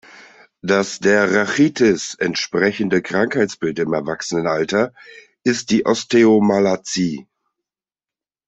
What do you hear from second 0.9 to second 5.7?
der Rachitis entsprechende Krankheitsbild im Erwachsenenalter ist